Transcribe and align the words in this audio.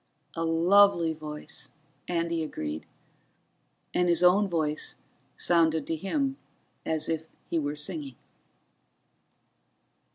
"A 0.35 0.43
lovely 0.43 1.13
voice," 1.13 1.73
Andy 2.07 2.43
agreed, 2.43 2.87
and 3.93 4.09
his 4.09 4.23
own 4.23 4.47
voice 4.47 4.95
sounded 5.37 5.85
to 5.85 5.95
him 5.95 6.37
as 6.87 7.07
if 7.07 7.27
he 7.45 7.59
were 7.59 7.75
singing. 7.75 8.15